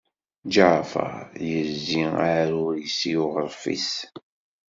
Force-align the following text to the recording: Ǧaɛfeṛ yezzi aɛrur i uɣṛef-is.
Ǧaɛfeṛ 0.53 1.13
yezzi 1.49 2.03
aɛrur 2.25 2.75
i 3.07 3.13
uɣṛef-is. 3.23 3.91